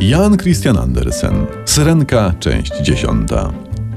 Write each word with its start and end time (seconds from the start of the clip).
Jan 0.00 0.36
Christian 0.36 0.76
Andersen. 0.76 1.46
Syrenka, 1.64 2.34
część 2.40 2.72
dziesiąta. 2.82 3.52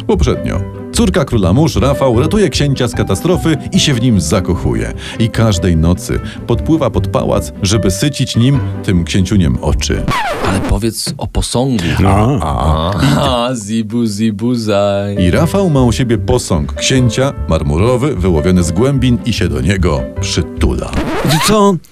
Poprzednio. 0.07 0.78
Córka 0.99 1.25
króla 1.25 1.53
mórz, 1.53 1.75
Rafał, 1.75 2.19
ratuje 2.19 2.49
księcia 2.49 2.87
z 2.87 2.95
katastrofy 2.95 3.57
i 3.71 3.79
się 3.79 3.93
w 3.93 4.01
nim 4.01 4.21
zakochuje. 4.21 4.93
I 5.19 5.29
każdej 5.29 5.77
nocy 5.77 6.19
podpływa 6.47 6.89
pod 6.89 7.07
pałac, 7.07 7.53
żeby 7.61 7.91
sycić 7.91 8.35
nim, 8.35 8.59
tym 8.83 9.03
księciuniem, 9.03 9.57
oczy. 9.61 10.03
Ale 10.47 10.59
powiedz 10.59 11.13
o 11.17 11.27
posągu. 11.27 11.83
No. 11.99 12.39
Aha, 12.41 13.49
zibu 13.55 14.05
zibu 14.05 14.55
zaj. 14.55 15.23
I 15.23 15.31
Rafał 15.31 15.69
ma 15.69 15.81
u 15.83 15.91
siebie 15.91 16.17
posąg 16.17 16.73
księcia, 16.73 17.33
marmurowy, 17.49 18.15
wyłowiony 18.15 18.63
z 18.63 18.71
głębin 18.71 19.17
i 19.25 19.33
się 19.33 19.47
do 19.47 19.61
niego 19.61 20.01
przytula. 20.21 20.91
Wiecie 21.25 21.39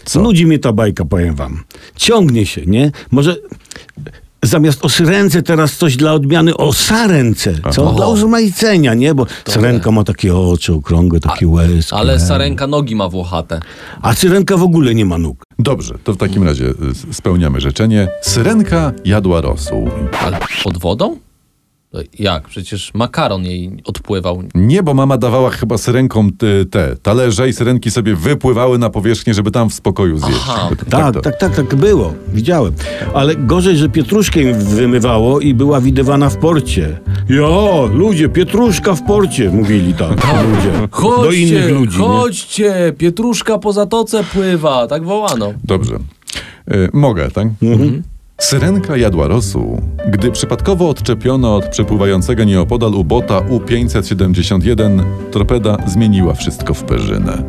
co? 0.05 0.20
Nudzi 0.21 0.45
mnie 0.45 0.59
ta 0.59 0.73
bajka, 0.73 1.05
powiem 1.05 1.35
wam. 1.35 1.63
Ciągnie 1.95 2.45
się, 2.45 2.62
nie? 2.65 2.91
Może 3.12 3.35
zamiast 4.44 4.86
o 4.86 4.90
syrence 4.90 5.41
teraz 5.41 5.76
coś 5.77 5.96
dla 5.96 6.14
odmiany 6.14 6.58
o 6.58 6.73
sarence, 6.73 7.54
co? 7.71 7.93
Dla 7.93 8.07
urozmaicenia, 8.07 8.94
nie? 8.94 9.16
Bo 9.16 9.26
syrenka 9.48 9.91
ma 9.91 10.04
takie 10.04 10.35
oczy 10.35 10.74
okrągłe, 10.74 11.20
takie 11.20 11.48
łezki. 11.48 11.96
Ale 11.96 12.20
sarenka 12.20 12.68
nogi 12.68 12.96
ma 12.96 13.10
włochate. 13.10 13.60
A 14.02 14.13
syrenka 14.13 14.57
w 14.57 14.63
ogóle 14.63 14.96
nie 14.96 15.05
ma 15.05 15.18
nóg. 15.18 15.44
Dobrze, 15.60 15.94
to 16.04 16.13
w 16.13 16.18
takim 16.18 16.44
razie 16.44 16.66
y, 16.66 17.13
spełniamy 17.13 17.62
życzenie. 17.62 18.07
Syrenka 18.21 18.91
jadła 19.05 19.41
rosół. 19.41 19.90
Ale 20.26 20.40
pod 20.63 20.77
wodą? 20.77 21.18
Jak? 22.20 22.48
Przecież 22.48 22.91
makaron 22.93 23.43
jej 23.45 23.71
odpływał. 23.85 24.43
Nie, 24.55 24.84
bo 24.84 24.93
mama 24.93 25.17
dawała 25.17 25.49
chyba 25.49 25.77
syrenkom 25.77 26.31
te, 26.37 26.65
te 26.65 26.95
talerze 26.95 27.49
i 27.49 27.54
syrenki 27.54 27.91
sobie 27.91 28.15
wypływały 28.15 28.77
na 28.77 28.89
powierzchnię, 28.89 29.34
żeby 29.34 29.51
tam 29.51 29.70
w 29.70 29.73
spokoju 29.73 30.17
zjeść. 30.17 30.39
Aha. 30.41 30.70
Tak, 30.89 31.13
to- 31.13 31.21
tak, 31.21 31.37
tak, 31.37 31.55
tak 31.55 31.76
było. 31.76 32.13
Widziałem. 32.34 32.73
Ale 33.13 33.35
gorzej, 33.35 33.77
że 33.77 33.89
pietruszkę 33.89 34.41
im 34.41 34.54
wymywało 34.59 35.39
i 35.39 35.54
była 35.54 35.81
widywana 35.81 36.29
w 36.29 36.37
porcie. 36.37 36.99
Jo, 37.29 37.89
ludzie, 37.93 38.29
pietruszka 38.29 38.95
w 38.95 39.04
porcie, 39.04 39.49
mówili 39.49 39.93
tak 39.93 40.09
ludzie. 40.09 40.87
Do 41.23 41.32
innych 41.32 41.70
ludzi, 41.71 41.98
nie? 41.99 42.07
chodźcie, 42.07 42.93
pietruszka 42.98 43.57
po 43.57 43.73
zatoce 43.73 44.23
pływa, 44.23 44.87
tak 44.87 45.04
wołano. 45.04 45.54
Dobrze. 45.63 45.95
Y, 46.71 46.89
mogę, 46.93 47.32
tak? 47.32 47.48
Syrenka 48.41 48.98
jadła 48.98 49.27
rosół, 49.27 49.82
gdy 50.12 50.32
przypadkowo 50.32 50.90
odczepiono 50.90 51.55
od 51.55 51.66
przepływającego 51.70 52.44
nieopodal 52.44 52.94
ubota 52.94 53.40
U-571, 53.40 55.04
torpeda 55.32 55.77
zmieniła 55.88 56.34
wszystko 56.34 56.74
w 56.74 56.84
perzynę. 56.84 57.44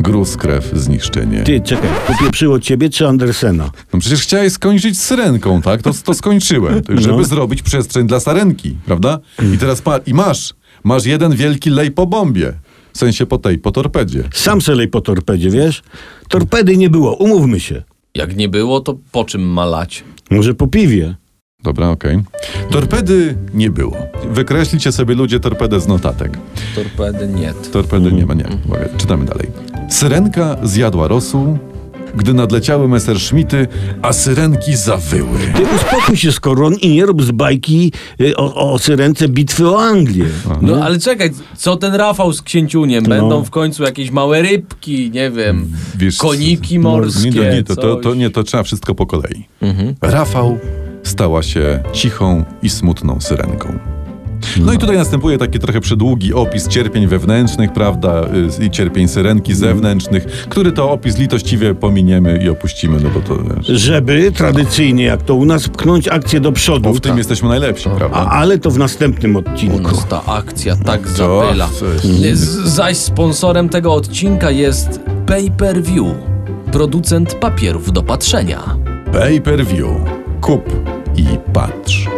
Gruz, 0.00 0.36
krew, 0.36 0.70
zniszczenie. 0.74 1.42
Ty, 1.42 1.60
czekaj, 1.60 1.90
popieprzyło 2.06 2.60
ciebie 2.60 2.90
czy 2.90 3.08
Andersena? 3.08 3.70
No 3.92 3.98
przecież 4.00 4.22
chciałeś 4.22 4.52
skończyć 4.52 4.98
z 4.98 5.02
syrenką, 5.04 5.62
tak? 5.62 5.82
To, 5.82 5.90
to 6.04 6.14
skończyłem, 6.14 6.82
to, 6.82 6.92
żeby 7.00 7.16
No. 7.18 7.24
zrobić 7.24 7.62
przestrzeń 7.62 8.06
dla 8.06 8.20
sarenki, 8.20 8.76
prawda? 8.86 9.18
I 9.54 9.58
teraz 9.58 9.82
pa- 9.82 9.98
i 10.06 10.14
masz, 10.14 10.54
masz 10.84 11.06
jeden 11.06 11.32
wielki 11.32 11.70
lej 11.70 11.90
po 11.90 12.06
bombie. 12.06 12.46
W 12.92 12.98
sensie 12.98 13.26
po 13.26 13.38
tej, 13.38 13.58
po 13.58 13.70
torpedzie. 13.72 14.24
Sam 14.32 14.60
selej 14.62 14.88
po 14.88 15.00
torpedzie, 15.00 15.50
wiesz? 15.50 15.82
Torpedy 16.28 16.76
nie 16.76 16.90
było, 16.90 17.16
umówmy 17.16 17.60
się. 17.60 17.82
Jak 18.14 18.36
nie 18.36 18.48
było, 18.48 18.80
to 18.80 18.96
po 19.12 19.24
czym 19.24 19.42
malać? 19.42 20.04
Może 20.36 20.54
po 20.54 20.66
piwie. 20.66 21.14
Dobra, 21.62 21.88
okej. 21.88 22.22
Torpedy 22.70 23.34
nie 23.54 23.70
było. 23.70 23.96
Wykreślicie 24.30 24.92
sobie 24.92 25.14
ludzie 25.14 25.40
torpedę 25.40 25.80
z 25.80 25.86
notatek. 25.86 26.38
Torpedy 26.74 27.28
nie. 27.28 27.54
Torpedy 27.72 28.12
nie 28.12 28.26
ma, 28.26 28.34
nie. 28.34 28.44
Uwaga, 28.66 28.88
czytamy 28.96 29.24
dalej. 29.24 29.46
Syrenka 29.88 30.56
zjadła 30.62 31.08
rosół, 31.08 31.58
gdy 32.14 32.34
nadleciały 32.34 32.88
Messerschmitty, 32.88 33.66
a 34.02 34.12
syrenki 34.12 34.76
zawyły. 34.76 35.38
Ty 35.56 35.62
uspokój 35.76 36.16
się, 36.16 36.32
Skoron, 36.32 36.74
i 36.74 36.88
nie 36.88 37.06
rób 37.06 37.22
z 37.22 37.30
bajki 37.30 37.92
y, 38.20 38.36
o, 38.36 38.72
o 38.72 38.78
syrence 38.78 39.28
bitwy 39.28 39.70
o 39.70 39.82
Anglię. 39.82 40.24
No 40.62 40.84
ale 40.84 40.98
czekaj, 40.98 41.30
co 41.56 41.76
ten 41.76 41.94
Rafał 41.94 42.32
z 42.32 42.42
księciuniem? 42.42 43.04
Będą 43.04 43.44
w 43.44 43.50
końcu 43.50 43.82
jakieś 43.82 44.10
małe 44.10 44.42
rybki, 44.42 45.10
nie 45.10 45.30
wiem, 45.30 45.72
Wiesz, 45.94 46.16
koniki 46.16 46.78
no, 46.78 46.90
morskie, 46.90 47.30
Nie, 47.30 47.50
nie, 47.50 47.62
to, 47.62 47.76
to, 47.76 47.82
to. 47.82 47.96
Mhm. 47.96 48.18
nie, 48.18 48.30
to 48.30 48.42
trzeba 48.42 48.62
wszystko 48.62 48.94
po 48.94 49.06
kolei. 49.06 49.44
Rafał 50.02 50.58
stała 51.02 51.42
się 51.42 51.82
cichą 51.92 52.44
i 52.62 52.70
smutną 52.70 53.20
syrenką. 53.20 53.91
No 54.60 54.72
i 54.72 54.78
tutaj 54.78 54.96
następuje 54.96 55.38
taki 55.38 55.58
trochę 55.58 55.80
przydługi 55.80 56.34
opis 56.34 56.68
cierpień 56.68 57.06
wewnętrznych, 57.06 57.72
prawda, 57.72 58.22
y, 58.60 58.64
i 58.64 58.70
cierpień 58.70 59.08
syrenki 59.08 59.54
zewnętrznych, 59.54 60.26
który 60.48 60.72
to 60.72 60.90
opis 60.90 61.18
litościwie 61.18 61.74
pominiemy 61.74 62.40
i 62.44 62.48
opuścimy, 62.48 62.98
no 63.02 63.10
bo 63.10 63.20
to 63.20 63.42
wiesz, 63.42 63.66
Żeby 63.80 64.32
tradycyjnie, 64.32 65.04
jak 65.04 65.22
to 65.22 65.34
u 65.34 65.44
nas, 65.44 65.68
pchnąć 65.68 66.08
akcję 66.08 66.40
do 66.40 66.52
przodu. 66.52 66.80
bo 66.88 66.94
w 66.94 67.00
tym 67.00 67.18
jesteśmy 67.18 67.48
najlepsi, 67.48 67.88
A, 67.88 67.92
prawda? 67.94 68.16
ale 68.30 68.58
to 68.58 68.70
w 68.70 68.78
następnym 68.78 69.36
U 69.36 69.38
odcinku. 69.38 69.78
nas 69.80 70.06
ta 70.08 70.24
akcja 70.26 70.76
tak 70.76 71.02
To- 71.10 71.42
zabyla. 71.44 71.68
coś. 71.68 72.00
Z- 72.32 72.68
Zaś 72.68 72.96
sponsorem 72.96 73.68
tego 73.68 73.94
odcinka 73.94 74.50
jest 74.50 75.00
Pay 75.26 75.50
Per 75.50 75.82
View, 75.82 76.06
producent 76.72 77.34
papierów 77.34 77.92
do 77.92 78.02
patrzenia. 78.02 78.60
Pay 79.12 79.40
per 79.40 79.64
view. 79.66 79.88
Kup 80.40 80.62
i 81.16 81.24
patrz. 81.52 82.08